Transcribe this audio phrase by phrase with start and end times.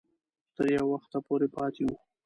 [0.55, 1.95] تر یو وخته پورې پاته وو.